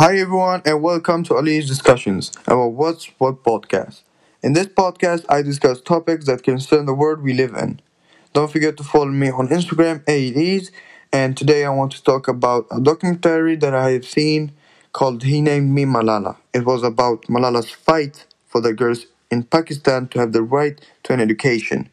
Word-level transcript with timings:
Hi 0.00 0.16
everyone 0.16 0.62
and 0.64 0.82
welcome 0.82 1.24
to 1.24 1.34
Ali's 1.36 1.68
discussions 1.68 2.32
about 2.46 2.68
What's 2.68 3.04
What 3.18 3.44
podcast. 3.44 4.00
In 4.42 4.54
this 4.54 4.66
podcast, 4.66 5.26
I 5.28 5.42
discuss 5.42 5.78
topics 5.82 6.24
that 6.24 6.42
concern 6.42 6.86
the 6.86 6.94
world 6.94 7.20
we 7.20 7.34
live 7.34 7.52
in. 7.52 7.82
Don't 8.32 8.50
forget 8.50 8.78
to 8.78 8.82
follow 8.82 9.10
me 9.10 9.30
on 9.30 9.48
Instagram, 9.48 10.02
AEDs, 10.06 10.70
and 11.12 11.36
today 11.36 11.66
I 11.66 11.68
want 11.68 11.92
to 11.92 12.02
talk 12.02 12.28
about 12.28 12.66
a 12.70 12.80
documentary 12.80 13.56
that 13.56 13.74
I 13.74 13.90
have 13.90 14.06
seen 14.06 14.52
called 14.94 15.22
He 15.22 15.42
Named 15.42 15.70
Me 15.70 15.84
Malala. 15.84 16.38
It 16.54 16.64
was 16.64 16.82
about 16.82 17.24
Malala's 17.24 17.70
fight 17.70 18.24
for 18.46 18.62
the 18.62 18.72
girls 18.72 19.04
in 19.30 19.42
Pakistan 19.42 20.08
to 20.08 20.20
have 20.20 20.32
the 20.32 20.42
right 20.42 20.80
to 21.02 21.12
an 21.12 21.20
education, 21.20 21.90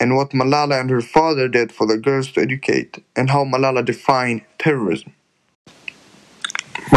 and 0.00 0.16
what 0.16 0.30
Malala 0.30 0.80
and 0.80 0.88
her 0.88 1.02
father 1.02 1.48
did 1.48 1.70
for 1.70 1.86
the 1.86 1.98
girls 1.98 2.32
to 2.32 2.40
educate, 2.40 3.04
and 3.14 3.28
how 3.28 3.44
Malala 3.44 3.84
defined 3.84 4.40
terrorism. 4.58 5.12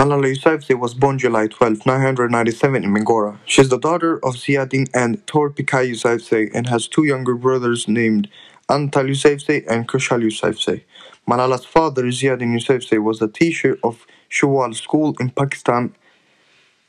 Malala 0.06 0.32
Yousafzai 0.32 0.78
was 0.78 0.94
born 0.94 1.18
July 1.18 1.48
12, 1.48 1.80
1997 1.84 2.84
in 2.84 2.94
Mingora. 2.94 3.40
She 3.46 3.64
is 3.64 3.70
the 3.70 3.80
daughter 3.80 4.18
of 4.24 4.36
Ziauddin 4.36 4.88
and 4.94 5.26
Toor 5.26 5.50
Pekai 5.50 5.90
Yousafzai 5.90 6.52
and 6.54 6.70
has 6.70 6.88
two 6.88 7.06
younger 7.06 7.34
brothers 7.34 7.88
named 7.88 8.30
Antal 8.70 9.10
Yousafzai 9.10 9.66
and 9.68 9.88
Khushal 9.88 10.22
Yousafzai. 10.22 10.84
Malala's 11.28 11.66
father, 11.66 12.04
Ziauddin 12.04 12.54
Yousafzai, 12.56 13.04
was 13.04 13.20
a 13.20 13.28
teacher 13.28 13.80
of 13.84 14.06
Shawal 14.30 14.76
School 14.76 15.16
in 15.20 15.32
Pakistan 15.32 15.96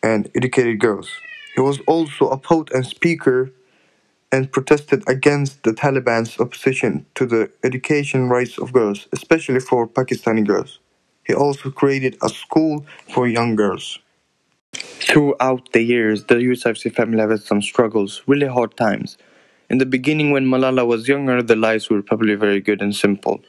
and 0.02 0.30
educated 0.34 0.78
girls. 0.78 1.08
He 1.54 1.62
was 1.62 1.80
also 1.86 2.28
a 2.28 2.36
poet 2.36 2.70
and 2.74 2.84
speaker 2.84 3.50
and 4.30 4.52
protested 4.52 5.02
against 5.08 5.62
the 5.62 5.70
Taliban's 5.72 6.38
opposition 6.38 7.06
to 7.14 7.24
the 7.24 7.50
education 7.64 8.28
rights 8.28 8.58
of 8.58 8.74
girls, 8.74 9.08
especially 9.14 9.60
for 9.60 9.88
Pakistani 9.88 10.46
girls. 10.46 10.80
He 11.26 11.34
also 11.34 11.70
created 11.70 12.16
a 12.22 12.28
school 12.28 12.86
for 13.12 13.26
young 13.26 13.56
girls. 13.56 13.98
Throughout 14.72 15.72
the 15.72 15.82
years, 15.82 16.24
the 16.24 16.36
Yousafzai 16.36 16.94
family 16.94 17.20
had 17.20 17.42
some 17.42 17.62
struggles, 17.62 18.22
really 18.26 18.46
hard 18.46 18.76
times. 18.76 19.16
In 19.68 19.78
the 19.78 19.86
beginning, 19.86 20.30
when 20.30 20.46
Malala 20.46 20.86
was 20.86 21.08
younger, 21.08 21.42
the 21.42 21.56
lives 21.56 21.90
were 21.90 22.02
probably 22.02 22.34
very 22.34 22.60
good 22.60 22.80
and 22.80 22.94
simple. 22.94 23.40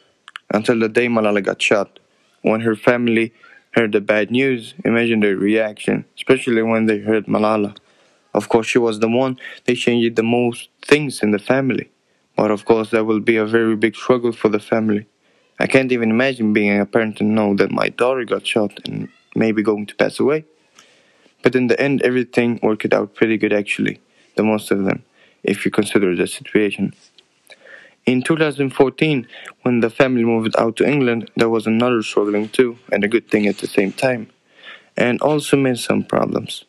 Until 0.51 0.79
the 0.79 0.89
day 0.89 1.07
Malala 1.07 1.43
got 1.43 1.61
shot. 1.61 1.99
When 2.41 2.61
her 2.61 2.75
family 2.75 3.33
heard 3.71 3.91
the 3.91 4.01
bad 4.01 4.31
news, 4.31 4.73
imagine 4.85 5.19
their 5.19 5.35
reaction, 5.35 6.05
especially 6.15 6.63
when 6.63 6.85
they 6.85 6.99
heard 6.99 7.25
Malala. 7.27 7.75
Of 8.33 8.49
course, 8.49 8.67
she 8.67 8.79
was 8.79 8.99
the 8.99 9.09
one 9.09 9.39
they 9.65 9.75
changed 9.75 10.15
the 10.15 10.23
most 10.23 10.69
things 10.83 11.21
in 11.21 11.31
the 11.31 11.39
family. 11.39 11.89
But 12.35 12.51
of 12.51 12.65
course, 12.65 12.91
that 12.91 13.05
will 13.05 13.19
be 13.19 13.37
a 13.37 13.45
very 13.45 13.75
big 13.75 13.95
struggle 13.95 14.31
for 14.31 14.49
the 14.49 14.59
family. 14.59 15.07
I 15.59 15.65
can't 15.65 15.91
even 15.91 16.11
imagine 16.11 16.53
being 16.53 16.79
a 16.79 16.85
parent 16.85 17.19
and 17.19 17.33
know 17.33 17.55
that 17.55 17.71
my 17.71 17.89
daughter 17.89 18.23
got 18.25 18.45
shot 18.45 18.79
and 18.85 19.09
maybe 19.35 19.63
going 19.63 19.87
to 19.87 19.95
pass 19.95 20.19
away. 20.19 20.45
But 21.41 21.55
in 21.55 21.67
the 21.67 21.79
end, 21.81 22.03
everything 22.03 22.59
worked 22.61 22.93
out 22.93 23.15
pretty 23.15 23.37
good 23.37 23.53
actually, 23.53 23.99
the 24.35 24.43
most 24.43 24.69
of 24.69 24.83
them, 24.83 25.03
if 25.43 25.65
you 25.65 25.71
consider 25.71 26.15
the 26.15 26.27
situation. 26.27 26.93
In 28.05 28.21
2014, 28.21 29.27
when 29.63 29.79
the 29.79 29.89
family 29.89 30.23
moved 30.23 30.55
out 30.59 30.75
to 30.77 30.87
England, 30.87 31.31
there 31.35 31.49
was 31.49 31.65
another 31.65 32.03
struggling 32.03 32.49
too, 32.49 32.77
and 32.91 33.03
a 33.03 33.07
good 33.07 33.27
thing 33.29 33.47
at 33.47 33.57
the 33.57 33.67
same 33.67 33.91
time, 33.91 34.29
and 34.95 35.19
also 35.21 35.57
made 35.57 35.79
some 35.79 36.03
problems. 36.03 36.65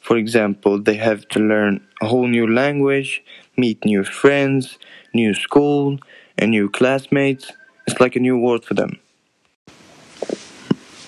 For 0.00 0.16
example, 0.16 0.80
they 0.80 0.96
have 0.96 1.28
to 1.28 1.38
learn 1.38 1.86
a 2.00 2.06
whole 2.08 2.26
new 2.26 2.52
language, 2.52 3.22
meet 3.56 3.84
new 3.84 4.02
friends, 4.02 4.78
new 5.14 5.34
school, 5.34 5.98
and 6.36 6.50
new 6.50 6.68
classmates 6.68 7.52
it's 7.92 8.00
like 8.00 8.16
a 8.16 8.20
new 8.20 8.38
world 8.38 8.64
for 8.64 8.72
them. 8.74 8.98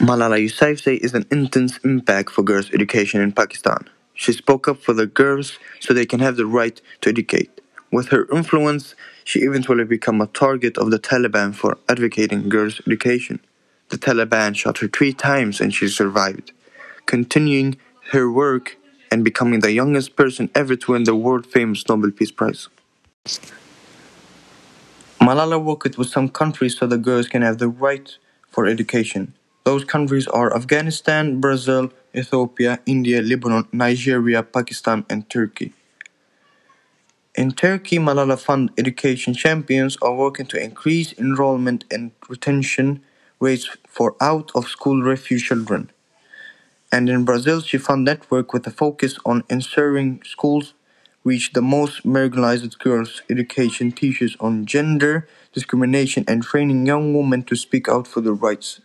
Malala 0.06 0.38
Yousafzai 0.44 0.98
is 0.98 1.14
an 1.14 1.24
intense 1.30 1.78
impact 1.78 2.30
for 2.30 2.42
girls' 2.42 2.70
education 2.72 3.22
in 3.22 3.32
Pakistan. 3.32 3.88
She 4.12 4.32
spoke 4.32 4.68
up 4.68 4.78
for 4.82 4.92
the 4.92 5.06
girls 5.06 5.58
so 5.80 5.94
they 5.94 6.04
can 6.04 6.20
have 6.20 6.36
the 6.36 6.44
right 6.44 6.78
to 7.00 7.08
educate. 7.08 7.62
With 7.90 8.08
her 8.08 8.26
influence, 8.30 8.94
she 9.24 9.40
eventually 9.40 9.84
became 9.84 10.20
a 10.20 10.26
target 10.26 10.76
of 10.76 10.90
the 10.90 10.98
Taliban 10.98 11.54
for 11.54 11.78
advocating 11.88 12.50
girls' 12.50 12.82
education. 12.86 13.40
The 13.88 13.96
Taliban 13.96 14.54
shot 14.54 14.78
her 14.78 14.88
three 14.88 15.14
times 15.14 15.62
and 15.62 15.72
she 15.72 15.88
survived, 15.88 16.52
continuing 17.06 17.78
her 18.12 18.30
work 18.30 18.76
and 19.10 19.24
becoming 19.24 19.60
the 19.60 19.72
youngest 19.72 20.16
person 20.16 20.50
ever 20.54 20.76
to 20.76 20.92
win 20.92 21.04
the 21.04 21.16
world 21.16 21.46
famous 21.46 21.88
Nobel 21.88 22.10
Peace 22.10 22.32
Prize. 22.32 22.68
Malala 25.24 25.58
worked 25.58 25.96
with 25.96 26.08
some 26.08 26.28
countries 26.28 26.76
so 26.76 26.86
the 26.86 26.98
girls 26.98 27.28
can 27.28 27.40
have 27.40 27.56
the 27.56 27.68
right 27.68 28.18
for 28.50 28.66
education. 28.66 29.32
Those 29.64 29.82
countries 29.82 30.26
are 30.28 30.54
Afghanistan, 30.54 31.40
Brazil, 31.40 31.90
Ethiopia, 32.14 32.80
India, 32.84 33.22
Lebanon, 33.22 33.66
Nigeria, 33.72 34.42
Pakistan, 34.42 35.06
and 35.08 35.30
Turkey. 35.30 35.72
In 37.34 37.52
Turkey, 37.52 37.98
Malala 37.98 38.38
Fund 38.38 38.70
education 38.76 39.32
champions 39.32 39.96
are 40.02 40.14
working 40.14 40.44
to 40.44 40.62
increase 40.62 41.14
enrollment 41.14 41.84
and 41.90 42.10
retention 42.28 43.00
rates 43.40 43.70
for 43.88 44.16
out 44.20 44.52
of 44.54 44.68
school 44.68 45.02
refugee 45.02 45.42
children. 45.42 45.90
And 46.92 47.08
in 47.08 47.24
Brazil, 47.24 47.62
she 47.62 47.78
found 47.78 48.04
network 48.04 48.52
with 48.52 48.66
a 48.66 48.70
focus 48.70 49.16
on 49.24 49.44
ensuring 49.48 50.20
schools 50.22 50.74
reach 51.24 51.54
the 51.54 51.62
most 51.62 52.04
marginalized 52.04 52.78
girls. 52.78 53.22
Education 53.30 53.90
teaches 53.90 54.36
on 54.38 54.66
gender 54.66 55.26
discrimination 55.52 56.24
and 56.28 56.42
training 56.42 56.86
young 56.86 57.14
women 57.14 57.42
to 57.44 57.56
speak 57.56 57.88
out 57.88 58.06
for 58.06 58.20
their 58.20 58.34
rights. 58.34 58.80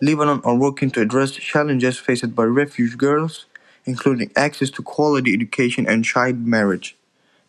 Lebanon 0.00 0.40
are 0.44 0.54
working 0.54 0.90
to 0.92 1.00
address 1.00 1.32
challenges 1.32 1.98
faced 1.98 2.34
by 2.34 2.44
refugee 2.44 2.96
girls, 2.96 3.46
including 3.84 4.30
access 4.36 4.70
to 4.70 4.82
quality 4.82 5.32
education 5.34 5.86
and 5.86 6.04
child 6.04 6.38
marriage. 6.46 6.96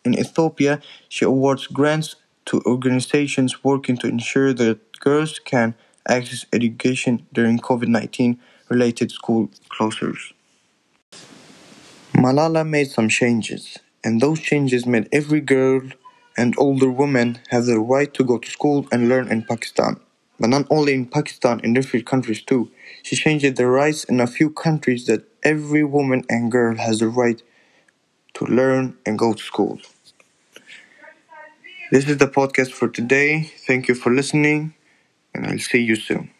In 0.04 0.18
Ethiopia, 0.18 0.80
she 1.08 1.24
awards 1.24 1.66
grants 1.68 2.16
to 2.46 2.62
organizations 2.66 3.64
working 3.64 3.96
to 3.98 4.08
ensure 4.08 4.52
that 4.54 4.78
girls 5.00 5.38
can 5.38 5.74
access 6.08 6.46
education 6.52 7.26
during 7.32 7.58
COVID 7.58 7.88
19 7.88 8.38
related 8.68 9.10
school 9.10 9.50
closures. 9.70 10.32
Malala 12.14 12.66
made 12.66 12.90
some 12.90 13.08
changes 13.08 13.78
and 14.04 14.20
those 14.20 14.40
changes 14.40 14.86
made 14.86 15.08
every 15.12 15.40
girl 15.40 15.82
and 16.36 16.54
older 16.58 16.90
woman 16.90 17.38
have 17.50 17.66
the 17.66 17.78
right 17.80 18.12
to 18.14 18.24
go 18.24 18.38
to 18.38 18.50
school 18.50 18.86
and 18.92 19.08
learn 19.08 19.28
in 19.28 19.42
Pakistan. 19.44 20.00
But 20.40 20.50
not 20.50 20.66
only 20.70 20.94
in 20.94 21.06
Pakistan, 21.06 21.60
in 21.60 21.72
different 21.74 22.06
countries 22.06 22.42
too. 22.42 22.70
She 23.02 23.16
changed 23.16 23.56
the 23.56 23.66
rights 23.66 24.04
in 24.04 24.20
a 24.20 24.26
few 24.26 24.50
countries 24.50 25.06
that 25.06 25.24
every 25.42 25.84
woman 25.84 26.24
and 26.28 26.52
girl 26.52 26.76
has 26.76 27.00
the 27.00 27.08
right 27.08 27.42
to 28.34 28.44
learn 28.46 28.96
and 29.06 29.18
go 29.18 29.32
to 29.34 29.42
school. 29.42 29.80
This 31.90 32.08
is 32.08 32.18
the 32.18 32.26
podcast 32.28 32.72
for 32.72 32.88
today. 32.88 33.50
Thank 33.66 33.88
you 33.88 33.94
for 33.94 34.12
listening, 34.12 34.74
and 35.34 35.46
I'll 35.46 35.58
see 35.58 35.80
you 35.82 35.96
soon. 35.96 36.30